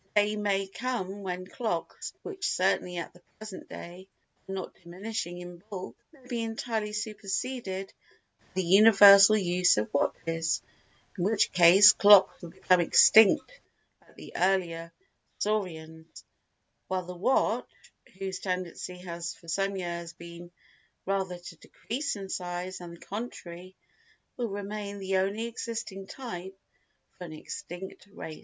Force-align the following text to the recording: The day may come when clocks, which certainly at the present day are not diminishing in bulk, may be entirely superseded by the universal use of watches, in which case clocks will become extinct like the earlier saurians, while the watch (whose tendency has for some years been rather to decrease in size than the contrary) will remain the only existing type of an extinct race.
The 0.15 0.21
day 0.21 0.35
may 0.35 0.65
come 0.67 1.21
when 1.21 1.45
clocks, 1.45 2.11
which 2.23 2.49
certainly 2.49 2.97
at 2.97 3.13
the 3.13 3.21
present 3.37 3.69
day 3.69 4.07
are 4.49 4.53
not 4.55 4.73
diminishing 4.73 5.37
in 5.39 5.61
bulk, 5.69 5.95
may 6.11 6.25
be 6.27 6.41
entirely 6.41 6.91
superseded 6.91 7.93
by 8.39 8.45
the 8.55 8.63
universal 8.63 9.37
use 9.37 9.77
of 9.77 9.93
watches, 9.93 10.63
in 11.19 11.23
which 11.23 11.51
case 11.51 11.91
clocks 11.93 12.41
will 12.41 12.49
become 12.49 12.79
extinct 12.81 13.51
like 14.01 14.15
the 14.15 14.33
earlier 14.37 14.91
saurians, 15.37 16.23
while 16.87 17.05
the 17.05 17.15
watch 17.15 17.69
(whose 18.17 18.39
tendency 18.39 18.97
has 18.97 19.35
for 19.35 19.47
some 19.47 19.77
years 19.77 20.13
been 20.13 20.49
rather 21.05 21.37
to 21.37 21.55
decrease 21.57 22.15
in 22.15 22.27
size 22.27 22.79
than 22.79 22.95
the 22.95 22.99
contrary) 22.99 23.75
will 24.35 24.49
remain 24.49 24.97
the 24.97 25.17
only 25.17 25.45
existing 25.45 26.07
type 26.07 26.57
of 27.13 27.23
an 27.27 27.33
extinct 27.33 28.07
race. 28.11 28.39